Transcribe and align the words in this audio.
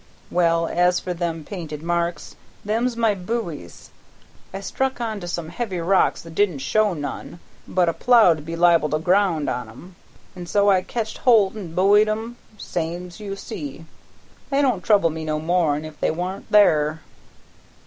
Well, 0.31 0.65
as 0.67 0.99
for 0.99 1.13
them 1.13 1.43
painted 1.43 1.83
marks, 1.83 2.35
them's 2.65 2.97
my 2.97 3.13
buoys. 3.13 3.91
I 4.51 4.59
struck 4.61 4.99
on 4.99 5.19
to 5.19 5.27
some 5.27 5.49
heavy 5.49 5.77
rocks 5.77 6.23
that 6.23 6.33
didn't 6.33 6.57
show 6.57 6.95
none, 6.95 7.39
but 7.67 7.87
a 7.87 7.93
plow'd 7.93 8.43
be 8.43 8.55
liable 8.55 8.89
to 8.89 8.97
ground 8.97 9.47
on 9.47 9.69
'em, 9.69 9.95
an' 10.35 10.47
so 10.47 10.71
I 10.71 10.81
ketched 10.81 11.19
holt 11.19 11.55
an' 11.55 11.75
buoyed 11.75 12.09
'em 12.09 12.37
same's 12.57 13.19
you 13.19 13.35
see. 13.35 13.85
They 14.49 14.63
don't 14.63 14.81
trouble 14.83 15.11
me 15.11 15.23
no 15.23 15.37
more'n 15.39 15.85
if 15.85 15.99
they 15.99 16.09
wa'n't 16.09 16.51
there." 16.51 17.01